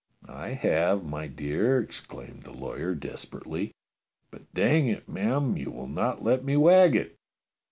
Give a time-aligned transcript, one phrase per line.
[0.27, 3.71] "I have, my dear," exclaimed the lawyer desper ately,
[4.31, 7.17] "but dang it, ma'am, you will not let me wag it."